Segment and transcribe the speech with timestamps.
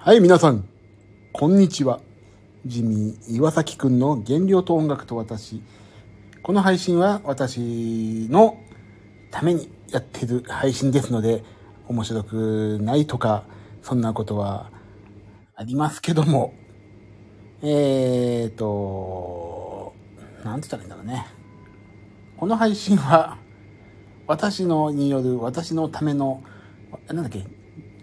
[0.00, 0.64] はい、皆さん、
[1.32, 2.00] こんにちは。
[2.64, 5.60] ジミー岩崎くんの原料と音楽と私。
[6.40, 8.56] この配信は私の
[9.32, 11.42] ためにやってる配信ですので、
[11.88, 13.42] 面白くないとか、
[13.82, 14.70] そんなことは
[15.56, 16.54] ありますけども、
[17.62, 19.94] えーと、
[20.44, 21.26] なんて言ったらいいんだろうね。
[22.36, 23.36] この配信は、
[24.28, 26.44] 私のによる、私のための、
[27.08, 27.44] なんだっけ、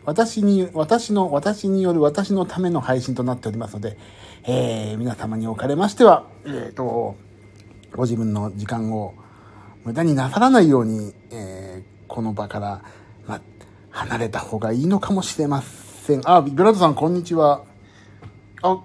[0.06, 3.98] 私に、私の、私による私のための配信となっておりますので、
[4.44, 7.16] えー、皆様におかれましては、えーと、
[7.95, 9.16] ご自分の時間を
[9.84, 12.84] 無駄になさらないように、えー、この場から、
[13.28, 13.41] ま、
[13.90, 16.22] 離れた方がいいのかもしれません。
[16.26, 17.64] あ、ブラートさん、こんにちは。
[18.62, 18.80] あ、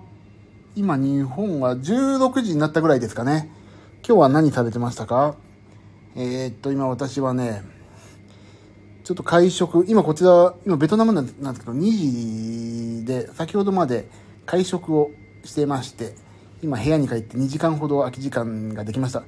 [0.74, 3.51] 今日本は16時になったぐらいですかね。
[4.07, 5.34] 今日は何されてましたか？
[6.16, 7.62] えー、っと、今私はね、
[9.04, 14.09] ちょっと会食、今こちら、今ベトナムなんですけど、2時で、先ほどまで
[14.46, 15.10] 会食を
[15.45, 16.15] してまして、
[16.62, 19.23] 今部屋に帰って2時間ほど空き時間ができました。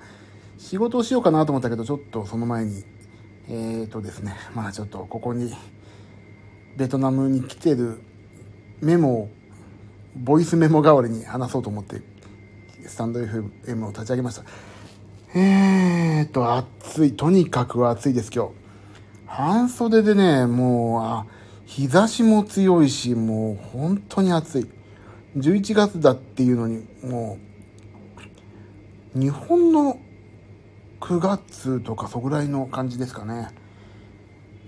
[0.59, 2.84] 仕事をしようかなと思ったけど、ちょっとその前に、
[3.48, 5.53] えーとですね、まあちょっとここに、
[6.77, 8.01] ベトナムに来てる
[8.81, 9.31] メモを、
[10.14, 12.03] ボイスメモ代わりに話そうと思って、
[12.86, 14.45] スタンド FM を立ち上げました。
[15.34, 17.12] えーと、暑い。
[17.14, 18.62] とにかく暑いです、今日。
[19.35, 21.27] 半袖でね、もう、あ、
[21.65, 24.67] 日差しも強いし、もう本当に暑い。
[25.39, 27.39] 11月だっていうのに、も
[29.17, 29.97] う、日本の
[31.01, 33.49] 9月とかそぐらいの感じですかね。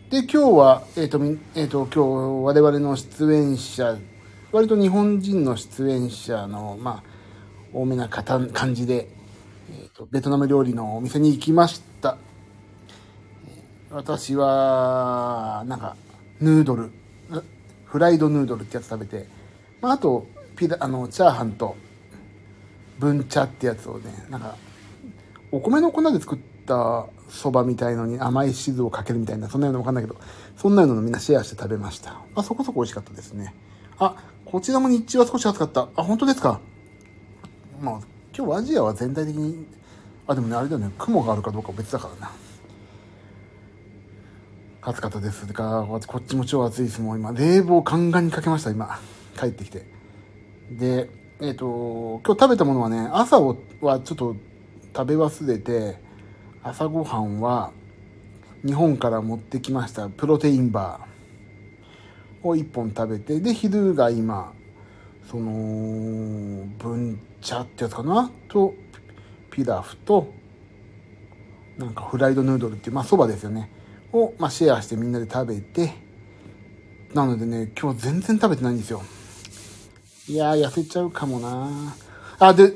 [0.08, 1.22] で、今日は、えっ、ー、と、
[1.54, 3.98] えっ、ー、と、今日我々の出演者、
[4.50, 7.10] 割と日本人の出演者の、まあ、
[7.74, 9.10] 多めな感じで、
[9.70, 11.93] えーと、ベトナム料理のお店に行きました。
[13.94, 15.94] 私は、なんか、
[16.40, 16.90] ヌードル、
[17.84, 19.28] フライドヌードルってやつ食べて、
[19.80, 21.76] まあ、あと、ピラ、あの、チャーハンと、
[22.98, 24.56] ブンチャってやつをね、なんか、
[25.52, 30.16] お米の粉で作ったそばみたいのに甘い汁をかけるみたいな、そんなようなわかんないけど、
[30.56, 32.14] そんなのみんなシェアして食べました。
[32.14, 33.54] まあ、そこそこ美味しかったですね。
[33.98, 35.88] あ、こちらも日中は少し暑かった。
[35.94, 36.58] あ、本当ですか？
[37.80, 38.00] まあ、
[38.36, 39.64] 今日アジアは全体的に、
[40.26, 42.32] あ、でもね、あれだよね、雲があるかどうかは別だからな。
[44.86, 47.00] 暑かったですが、こっちも超暑いです。
[47.00, 48.98] もう今、冷房ガンガンにかけました、今。
[49.38, 49.86] 帰ってきて。
[50.70, 51.08] で、
[51.40, 53.54] えっ、ー、と、今日食べたものはね、朝は
[54.00, 54.36] ちょっと
[54.94, 55.98] 食べ忘れて、
[56.62, 57.72] 朝ごはんは
[58.62, 64.52] 日本から持ってきましたプロテインバーを1本食べて、で、昼が今、
[65.30, 68.30] その、文茶ってやつかな？
[68.48, 68.74] と、
[69.50, 70.30] ピラフと、
[71.78, 73.70] なんかフライドヌードルっていう、まあ蕎麦ですよね。
[74.14, 75.92] を、まあ、シェアしてみんなで食べて、
[77.12, 79.02] なのでね、今日全然食べてないんですよ。
[80.28, 81.94] いやー、痩せちゃうかもな
[82.38, 82.72] あ、で、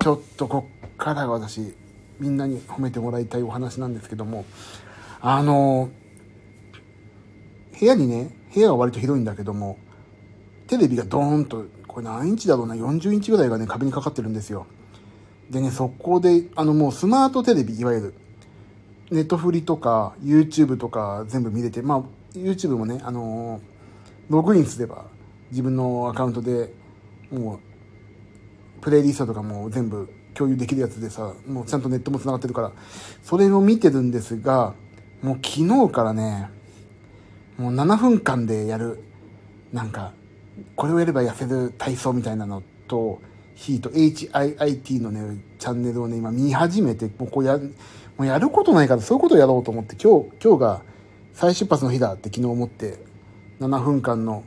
[0.00, 1.74] ちょっとこっからが私、
[2.20, 4.44] みんなに褒めてもらいたいお話なんですけども、
[5.20, 5.90] あの
[7.78, 9.78] 部屋にね、部屋は割と広いんだけども、
[10.68, 14.66] テレビがドーンと、これ何インチだろうな、40インチぐらいがね、壁にかかってるんですよ。
[15.50, 18.14] でね、そこで、あのもうスマートテレビ、いわゆる、
[19.12, 22.02] ネットフリとか YouTube とか全部見れて、まあ
[22.34, 23.60] YouTube もね、あの
[24.28, 25.04] ログインすれば
[25.50, 26.72] 自分のアカウントで
[27.30, 32.72] もうプレイリストとかも全部共有できるやつでさ、もうちゃんとネットも繋がってるから、
[33.22, 34.74] それを見てるんですが、
[35.22, 36.48] もう昨日からね、
[37.58, 39.04] もう7分間でやる、
[39.72, 40.14] なんか、
[40.74, 43.20] これをやれば痩せる体操みたいなのと、
[43.54, 47.60] ヒート、HIIT のね、チャンネルをね、今見始めて、もうこうや、
[48.22, 50.82] もうやることないからそういうことをやろうと思って、今日、今日が
[51.32, 52.98] 再出発の日だって昨日思って、
[53.58, 54.44] 7分間の、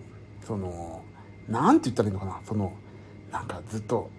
[0.48, 1.04] その、
[1.50, 2.72] なんて言ったらいいのかな、その、
[3.34, 4.10] なんかずっと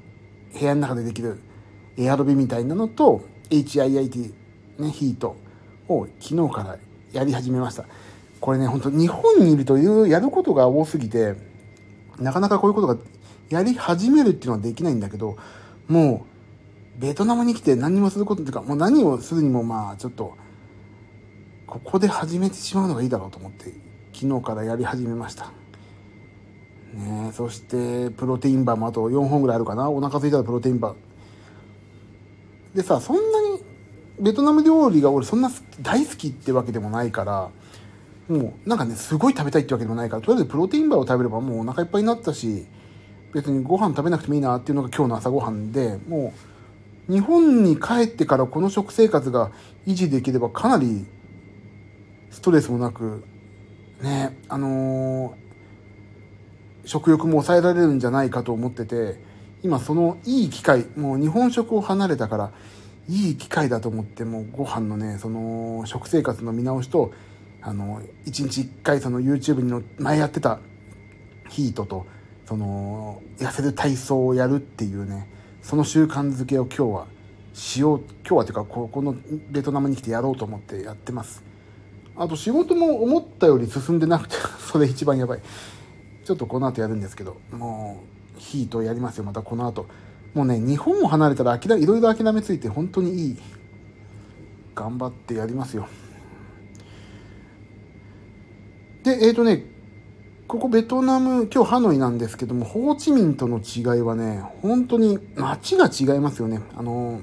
[0.53, 1.41] 部屋の中でできる
[1.97, 4.35] エアロビみたいなのと、HIIT、
[4.79, 5.37] ね、ヒート
[5.89, 6.77] を昨日から
[7.15, 7.87] やり始めました。
[8.43, 11.35] これね、本当日本にいるというやることが多すぎて、
[12.19, 12.99] なかなかこういうことが
[13.49, 15.39] やり始めるっていうのはできないんだけど、
[15.89, 16.36] もう、
[16.99, 20.37] ベトナムに来て何もすることっていうか、もう何をするにもまあちょっと、
[21.67, 23.73] ここで始めてしまうのがいいだろうと思って、
[24.13, 25.53] 昨日からやり始めました。
[26.95, 29.91] ねそして、プロテインバーもあと4本ぐらいあるかな。
[29.91, 32.77] お腹空いたらプロテインバー。
[32.77, 33.63] でさ、そんなに、
[34.19, 35.51] ベトナム料理が俺そんな
[35.83, 37.51] 大好きってわけでもないから、
[38.29, 42.67] もうなんかね、すごい食べたいってわけでもないから、とりあえずプロテインバーを食べればもうお腹いっぱいになったし、
[43.35, 46.56] 別にご飯食べなくてもいいなっていうのが今日の朝ごはんで、もう、
[47.09, 49.53] 日本に帰ってからこの食生活が
[49.87, 51.07] 維持できればかなり
[52.31, 53.25] ストレスもなく、
[54.03, 59.19] ね、あのー、食欲も抑えられるんじゃないかと思ってて、
[59.63, 62.53] 今そのいい機会、もう日本食を離れたから、
[63.09, 67.13] いい機会だと思って、もうご飯のね、その食生活の見直しと、
[67.63, 70.59] あの、一日一回その YouTube にの前やってた
[71.49, 72.07] ヒートと、
[72.47, 75.29] その、痩せる体操をやるっていうね、
[75.67, 77.07] その習慣づけを今日は
[77.53, 79.17] しよう、今日はというか、ここの
[79.51, 81.43] ベトナムに来てやろうと思ってやってます。
[82.15, 84.37] あと仕事も思ったより進んでなくて、
[84.71, 85.41] それ一番やばい。
[86.25, 88.01] ちょっとこの後やるんですけど、も
[88.37, 89.87] う、ヒートやりますよ、またこの後。
[90.35, 93.37] もうね、日本を離れたら諦、いろいろ諦めついて本当にいい。
[94.77, 95.89] 頑張ってやりますよ。
[99.03, 99.65] で、えっ、ー、とね、
[100.49, 106.61] ここベトナム、今日ハノイなんですけども、ホーチミンとの違いはね、本当に街が違いますよね。
[106.77, 107.21] あの、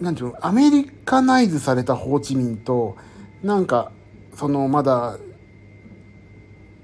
[0.00, 2.96] なんていうの、アメリカナイズされたホーチミンと、
[3.44, 3.92] なんか、
[4.34, 5.16] そのまだ、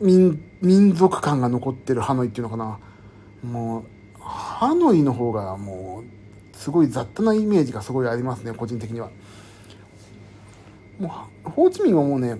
[0.01, 2.79] 民、民族感が残ってるハノイっていうのかな。
[3.43, 3.85] もう、
[4.21, 9.11] ハノイの方がもう、すごい雑多なイメージがすごいありますね、個人的には。
[11.01, 12.39] もう、ホーチミンはもうね、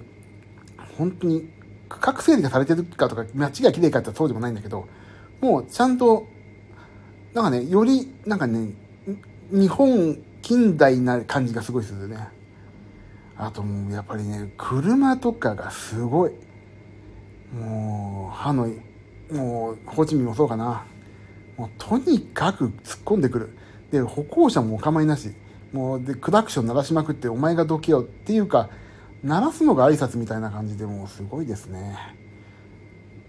[0.97, 1.58] 本当に
[1.89, 4.87] 区画整理がされてるかとか、街が綺麗かってそうでもないんだけど、
[5.41, 6.27] もうちゃんと、
[7.35, 8.73] なんかね、より、なんかね、
[9.51, 12.29] 日本近代な感じがすごいするね。
[13.37, 16.33] あともうやっぱりね、車とかがすごい。
[17.53, 18.81] もう、ハノイ、
[19.33, 20.85] もう、ホーチミンもそうかな。
[21.57, 23.51] もうとにかく突っ込んでくる。
[23.91, 25.33] で、歩行者もお構いなし。
[25.73, 28.71] もう、で、クラクション鳴らしまくって、お前がどけよっていうか、
[29.23, 31.97] 鳴らすのが挨拶みたいな感じでもうすごいですね。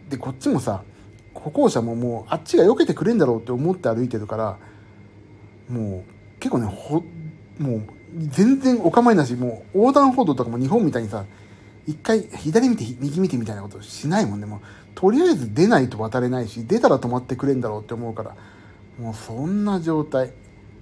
[0.10, 0.84] で、こっちもさ、
[1.34, 4.58] 歩行者ももうあっちが避けてくれんだろうって思って歩いてるから、
[5.70, 7.04] もう結構ね、ほ、
[7.58, 7.82] もう
[8.18, 11.26] 全然お構いなし、もう横断歩道とかも日本みたいにさ、
[11.88, 14.46] 一回左見て右見てみたいなことしないもんね。
[14.46, 14.60] もう
[14.96, 18.36] とりあえず出ないと渡れないし、出たら止まってくれんだろうって思うから、
[19.00, 20.34] もうそんな状態。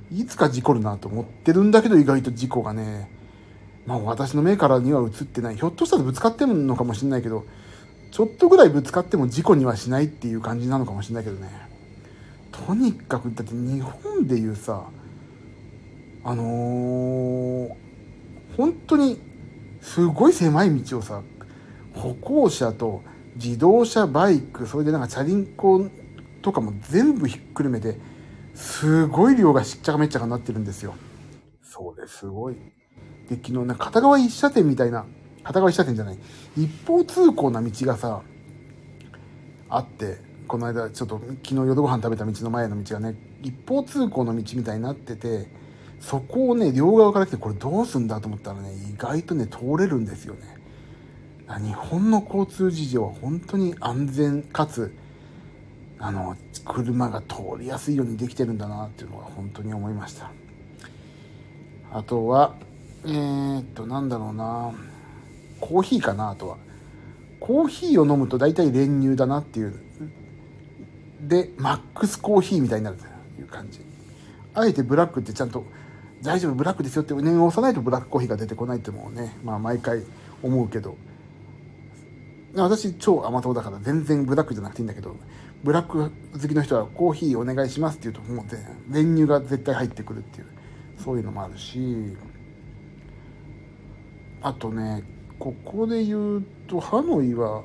[0.09, 3.09] いつか事故るなと思ってるんだけど意外と事故がね、
[3.87, 5.55] まあ私の目からには映ってない。
[5.55, 7.45] ひょっとしたらぶつかってるのかもしれないけど、
[8.11, 11.49] ちょっとぐらいぶつかっても事故にはしないっていう感じなのかもしれないけどね。
[12.51, 14.89] とにかく、だって日本でいうさ、
[16.23, 17.69] あのー、
[18.57, 19.21] 本当に
[19.81, 21.21] すごい狭い道をさ、
[21.93, 23.03] 歩行者と
[23.35, 25.89] 自動車、バイク、それでなんかチャリンコ
[26.41, 27.97] とかも全部ひっくるめて、
[28.53, 30.95] すごい量がしっちゃかめっちゃかになってるんですよ。
[31.61, 32.57] そうです、すごい。
[33.29, 35.05] で、昨日ね、片側一車線みたいな、
[35.43, 36.17] 片側一車線じゃない、
[36.57, 38.21] 一方通行な道がさ、
[39.69, 45.47] あって、この間ちょっと昨日夜ご飯食べた道の前の道がね、一方通行の道みたいになってて、
[45.99, 50.57] そこをね、両側から来てこれどうすんだと思ったらね、意外とね、通れるんですよね。
[51.65, 54.93] 日本の交通事情は本当に安全かつ、
[55.99, 56.35] あの、
[56.65, 60.31] 車が通りやすいようにできてるんだなっていうのは本当に思いました。
[61.91, 62.55] あとは、
[63.05, 64.73] えー、っと、なんだろうな。
[65.59, 66.57] コーヒーかな、あとは。
[67.39, 69.75] コーヒーを飲むと大体練乳だなっていう。
[71.21, 73.05] で、マックスコーヒーみたいになると
[73.39, 73.81] いう感じ。
[74.53, 75.65] あえてブラックってちゃんと、
[76.21, 80.03] 大丈夫、ブラックですよって念を押さないとブラックコーヒーが出てこないってもうね、まあ毎回
[80.41, 80.97] 思うけど。
[82.55, 85.15] 私超甘党だから全然ブラックじゃなくていいんだけど、
[85.63, 90.47] ブラック好きの人はコーヒーお願いしますって言うともう練乳が絶対入ってくるっていう、
[91.03, 92.15] そういうのもあるし、
[94.41, 95.03] あとね
[95.39, 97.63] ここで言うとハノイは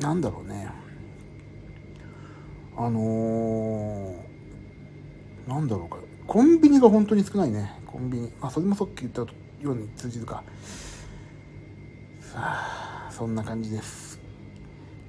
[0.00, 0.68] 何だろうね。
[2.76, 5.96] あのー、なんだろうか。
[6.26, 7.72] コンビニが本当に少ないね。
[7.86, 8.32] コンビニ。
[8.40, 9.26] あそれもさっき言ったよ
[9.72, 10.44] うに通じるか。
[12.20, 14.20] さあそんな感じです。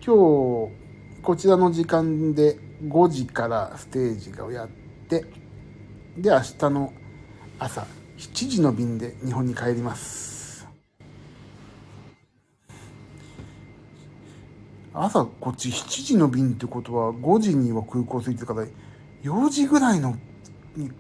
[0.04, 0.74] 今日
[1.22, 4.68] こちらの時間で5時からステージをやっ
[5.10, 5.26] て
[6.18, 6.94] で明日の
[7.60, 7.86] 朝
[8.18, 10.39] 7時の便で日本に帰ります。
[15.02, 18.66] 朝こっち7時の便ってことは5時には空港着いてから
[19.24, 20.18] 4時ぐらいの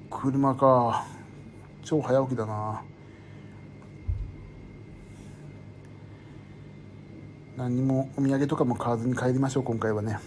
[0.09, 1.05] 車か。
[1.83, 2.81] 超早起きだな。
[7.57, 10.17] 何もお土産とかも買わずに帰りましょう今回はね。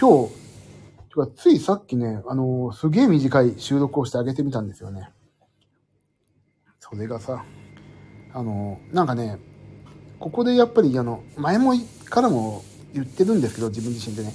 [0.00, 0.28] 今
[1.26, 5.10] 日ついさっきねあのすげえ短い収録をしてあげてみたんですよね。
[6.80, 7.44] それがさ
[8.34, 9.38] あの、なんかね、
[10.18, 11.72] ここでやっぱり、あの、前も
[12.10, 14.34] からも言ってるんですけど、自分自身でね、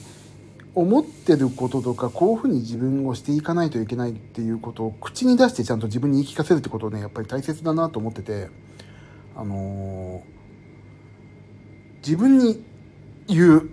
[0.73, 8.47] 思ってることとか、こういうふうに自分をしていかないといけないっていうことを口に出してちゃんと自分に言い聞かせるってことをね、やっぱり大切だなと思ってて、
[9.35, 10.23] あの
[12.01, 12.63] 自分に
[13.27, 13.69] 言う。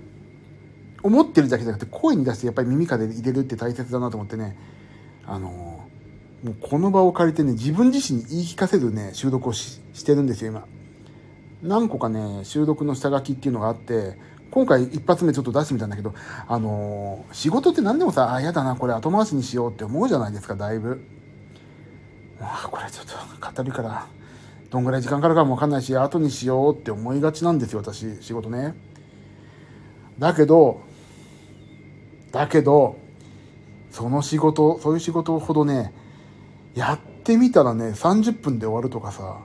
[1.02, 4.56] 思ってるだけじゃなくて声に出してやっぱり耳から入れるって大切だなと思ってね、
[5.24, 5.88] あの、
[6.42, 10.66] もうこの場を借りてね、自分自身に言い聞かせるね、収録をしてるんですよ、今。
[11.62, 14.18] 何個かね、収録の下書きっていうのがあって、
[14.50, 16.14] 今回一発目ちょっと出してみたんだけど、
[16.46, 20.88] あのー、仕事って何でもさ、あ、嫌だな、これ後回しにしようって思うじゃないですか、だいぶ。
[22.40, 24.06] もうこれちょっと語るから、
[24.70, 28.74] どんぐらい時間かかるかもわかんないし、後にしようって思いがちなんですよ、私、仕事ね。
[30.18, 30.80] だけど、
[32.30, 32.96] だけど、
[33.90, 35.92] その仕事、そういう仕事ほどね、
[36.76, 39.38] やってみたらね、30分で終わるとかさ、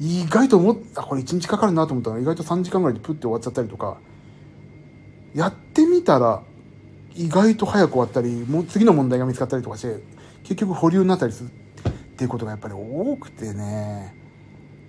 [0.00, 3.98] 意外と思った、これ1日かかるなと思ったら意外と3時間ぐらいでプッて終わっちゃったりとか、
[5.32, 6.42] やってみたら
[7.14, 10.00] 意外と早く終わったり、もう次の問題が見つかったりとかして、
[10.42, 14.14] 結局保留になったりするっていうことがやっぱり多くてね、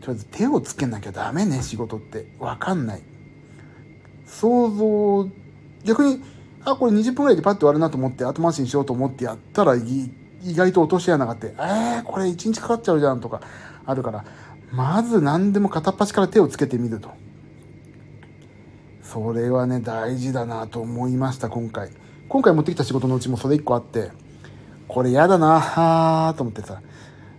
[0.02, 2.26] とりあえず手をつけなきゃダメね、仕事って。
[2.40, 3.04] わかんない。
[4.26, 5.30] 想像、
[5.86, 6.24] 逆に、
[6.66, 10.12] あ、これ20分ぐらいでパッと終わるなと思って後回しにしようと思ってやったらいい
[10.44, 13.42] 意外と落とし穴があって、えー、これ1日かかっちゃうじゃんとか
[13.86, 14.26] あるから、
[14.72, 17.12] まず何でも片っ端から手をつけてみると。
[19.02, 21.90] それはね、大事だなと思いました、今回。
[22.28, 24.12] 今回持ってきた仕事のうちもそれ1個あって、
[24.88, 26.82] これ嫌だなはーと思ってさ、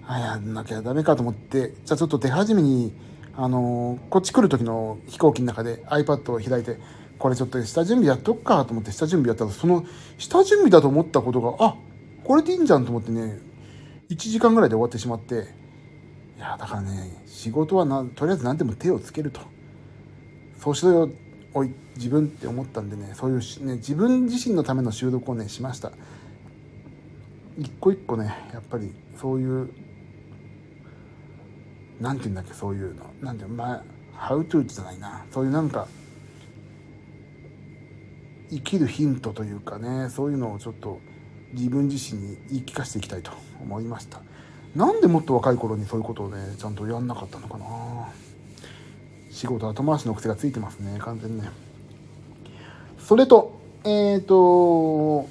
[0.07, 2.95] あ、やんなきゃダメかと思って、じゃあちょっと手始めに、
[3.37, 6.79] あのー、こっち来る時の飛行機の中で iPad を開いて、
[7.19, 9.85] これちょっと下準備やっとくかと思って下準備やったら、その
[10.17, 11.77] 下準備だと思ったことが、あ、
[12.29, 13.39] これでいいんじゃんと思ってね、
[14.11, 15.47] 1時間ぐらいで終わってしまって、
[16.37, 19.41] いや、だからね、仕事はな、とりあえず何でも手をつけると。
[20.59, 21.11] そうしろよ、
[21.55, 25.91] おい、自分って思ったんでね、そういうね、自分自身のための収録をね、しました。
[27.57, 29.71] 一個一個ね、やっぱりそういう、
[31.99, 33.07] なんて言うんだっけ、そういうの。
[33.23, 33.83] なんていうの、まあ、
[34.19, 35.25] how to じゃないな。
[35.33, 35.89] そういうなんか、
[38.51, 41.01] 生きるヒントというかねそういうのをちょっと
[41.53, 43.31] 自分自身に言い聞かせていきたいと
[43.63, 44.21] 思いました。
[44.77, 47.67] なんでもっと若い頃にそういうことをねちゃんとやんなかったのかな。
[49.31, 51.49] 仕事後回しの癖がついてますね完全にね。
[52.99, 55.29] それとえっ、ー、と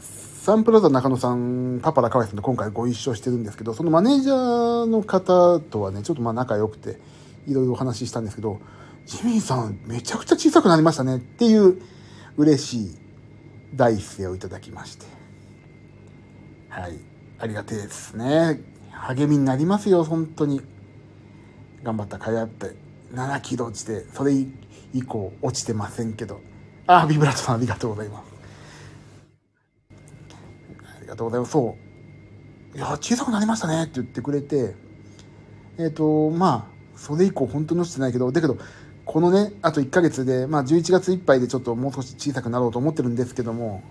[0.00, 6.98] サンプラザ中野さんパパラカワイさんと今回ご一緒してるんですけどそのマネージャーの方とはねちょっとまあ仲良くて
[7.46, 8.58] いろいろお話ししたんですけど
[9.04, 11.80] ジミーさん、めちゃくちゃ小さくなりましたねっていう
[12.36, 13.07] 嬉しい
[13.74, 15.06] 第一声をいただきまして。
[16.68, 16.98] はい。
[17.38, 18.60] ありがてえですね。
[18.90, 20.60] 励みになりますよ、本当に。
[21.82, 22.74] 頑張った甲斐あって。
[23.12, 24.32] 7キロ落ちて、それ
[24.92, 26.40] 以降落ちてませんけど。
[26.86, 28.24] ああ、ビブラートさんありがとうございます。
[30.98, 31.52] ありがとうございます。
[31.52, 31.76] そ
[32.74, 32.76] う。
[32.76, 34.74] いや、小さくなりましたねって言ってくれて、
[35.78, 38.58] えっ、ー、と、まあ、それ以降本当に落ちてないけど、だけど、
[39.08, 43.82] このね、あと1ヶ月で、まあ11月いっぱいでちょっともう少し小さくなろうと思ってるんですけども、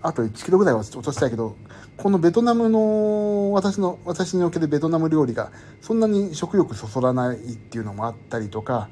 [0.00, 1.54] あと1キロぐらいは落としたいけど、
[1.98, 5.52] このベトナムの、私の、私におけるベトナム料理が、
[5.82, 8.88] そんなに食欲そそらないっていうのもあったりとか、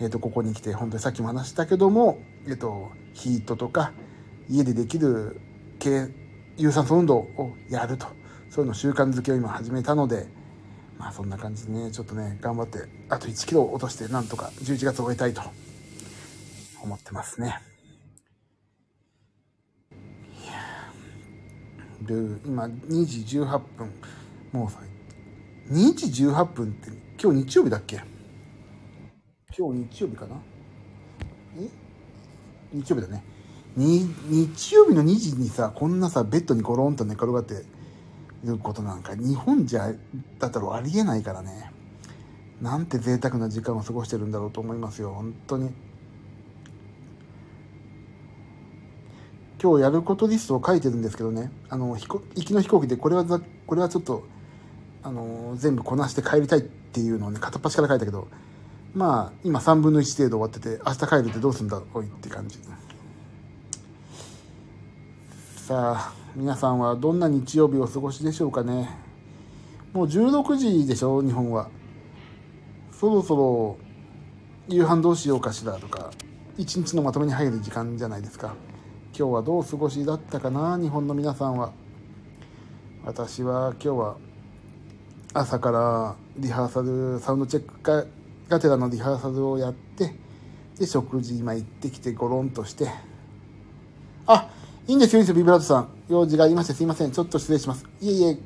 [0.00, 3.94] えっ、ー、と、ここに来て、本当にさっきも話したけども、えっ、ー、と、ヒートとか、
[4.50, 5.40] 家でできる
[5.82, 6.12] 軽
[6.58, 8.08] 有酸素運動をやると、
[8.50, 10.26] そういうの習慣づけを今始めたので、
[10.98, 15.42] まあそんな感じでね、ちょっとね、頑張って、あと1キロ落として、なんとか11月終えたいと
[16.82, 17.58] 思ってますね。
[19.90, 20.52] いや
[22.02, 22.14] で、
[22.46, 23.92] 今2時18分。
[24.52, 24.78] もうさ、
[25.70, 28.02] 2時18分って今日日曜日だっけ？
[29.56, 30.36] 今日日曜日かな？
[31.58, 31.68] え？
[32.72, 33.24] 日曜日だね。
[33.76, 37.64] に、日曜日の2時にさ、こんなさ、ベッドにゴロンと寝転がって、
[38.44, 39.92] いうことなんか日本じゃ
[40.38, 41.72] だったらありえないからね。
[42.60, 45.70] なんて贅沢な時間を過ごしてるんだろうと思いますよ本当に。
[49.62, 51.50] 今日やることリストを書いてるんですけどね。
[51.68, 53.24] あの行きの飛行機でこれは
[53.66, 54.24] これはちょっと
[55.02, 58.28] あの全部こなして帰りたいっていうのをね片っ端から書いたけど
[58.94, 62.58] まあ今3分の1程度終わってて明日帰るってどうすんだおいって感じ。
[65.56, 66.23] さあ。
[66.36, 68.90] 皆さんはどんな日曜日をお過ごしでしょうかね。
[69.92, 71.68] もう16時でしょ日本は。
[72.90, 73.76] そろそろ
[74.66, 76.10] 夕飯どうしようかしらとか
[76.58, 78.56] 一日のまとめに入る時間じゃないですか。
[79.16, 81.72] 今日はどう過ごしだったかな日本の皆さんは。
[83.04, 84.16] 私は今日は
[85.34, 88.08] 朝からリハーサルサウンドチェック
[88.48, 90.16] がてらのリハーサルをやって
[90.80, 92.88] で食事今行ってきてゴロンとして。
[94.26, 94.50] あ
[94.86, 95.88] いいんですよ、いいんですよ、ビブラートさん。
[96.10, 97.10] 用事がありましてすいません。
[97.10, 97.86] ちょっと失礼します。
[98.02, 98.38] いえいえ。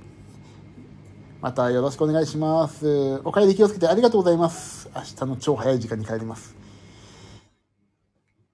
[1.40, 3.20] またよろしくお願いします。
[3.24, 4.88] お帰り気をつけてありがとうございます。
[4.94, 6.54] 明日の超早い時間に帰ります。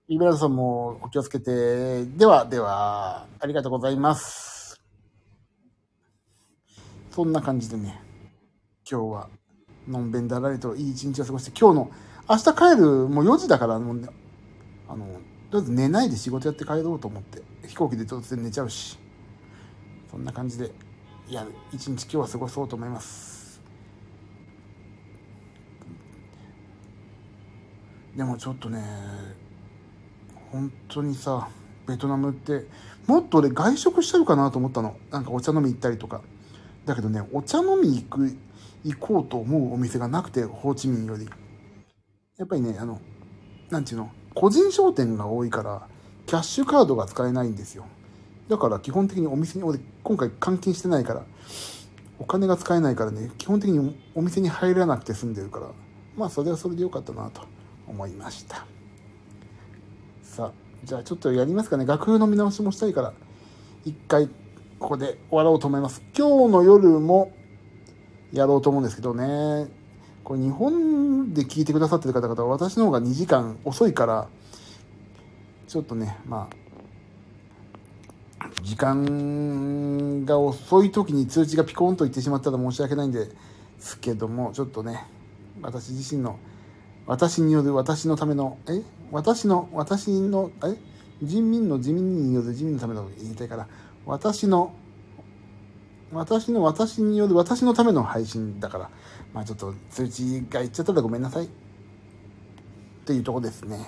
[0.09, 2.07] イベラートさんもお気をつけて。
[2.07, 4.81] では、では、ありがとうございます。
[7.11, 8.01] そんな感じでね、
[8.91, 9.29] 今日は、
[9.87, 11.91] のんべんだらりといい一日を過ごして、今日の、
[12.31, 14.09] 明日帰る、もう4時だから、もうね、
[14.89, 15.07] あの、
[15.55, 18.99] りあえず寝ないで仕事やって帰ろうと思って、飛行機で突然寝ちゃうし、
[20.11, 20.73] そんな感じで、
[21.29, 23.61] やる、一日今日は過ごそうと思います。
[28.17, 28.83] でもちょっとね、
[30.51, 31.49] 本当にさ
[31.87, 32.67] ベトナムって
[33.09, 34.97] もっと俺外食しちゃうかなと思ったの。
[35.11, 36.23] なんかお茶飲み行ったりとか。
[36.85, 38.37] だけどねお茶飲み行く
[38.85, 41.29] 行こうと思うお店がなくてホーチミンより。
[42.37, 43.01] やっぱりねあの
[43.71, 44.11] なんていうの？
[44.35, 45.89] 個人商店が多いから
[46.27, 47.87] キャッシュカードが使えないんですよ。
[48.49, 51.25] だから基本的にお店に俺今回換金してないから
[52.19, 55.69] お金が使えないからね基本的にお店に入らなくて済んでるから
[56.17, 57.43] まあそれはそれでよかったなと
[57.87, 58.67] 思いました。
[60.23, 60.53] さあ
[60.85, 61.87] じゃあちょっとやりますかね。
[61.87, 63.15] 楽譜の見直しもしたいから
[63.85, 64.29] 一回
[64.79, 66.03] ここで終わろうと思います。
[66.17, 67.33] 今日の夜も
[68.33, 69.69] やろうと思うんですけどね。
[70.25, 74.29] これ日本で聞いてくださってる方々は私の方が2時間遅いから
[75.69, 76.49] ちょっとねま
[78.41, 83.29] あ時間が遅い時に通知がピコンといってしまったら申し訳ないんで
[83.79, 85.05] すけどもちょっとね
[85.63, 86.39] 私自身の
[87.07, 88.83] 私による私のためのえ？
[89.11, 90.75] 私の、私の、え？
[91.23, 93.69] 人民の自民による自民のための言いたいから、
[94.07, 94.75] 私の、
[96.15, 98.91] 私の私による私のための配信だから、
[99.33, 101.45] まあちょっと通知がいっちゃったらごめんなさい。
[101.45, 101.49] っ
[103.07, 103.79] ていうとこですね。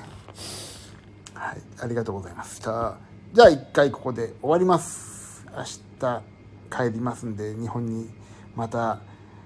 [1.34, 2.98] はい、ありがとうございました。
[3.32, 5.46] じゃあ一回ここで終わります。
[5.56, 5.62] 明
[5.98, 6.22] 日
[6.70, 8.10] 帰りますんで、日本に
[8.54, 9.00] また、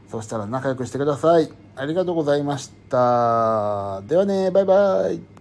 [0.08, 1.50] そしたら仲良くしてください。
[1.76, 4.02] ありがとうございました。
[4.06, 5.39] ではね、バイバイ。